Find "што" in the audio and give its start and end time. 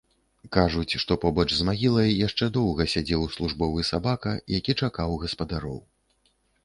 1.01-1.17